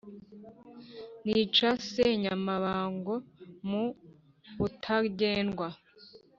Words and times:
Nica 1.27 1.69
Senyamabango 1.91 3.15
mu 3.69 3.83
Butagendwa; 4.57 5.67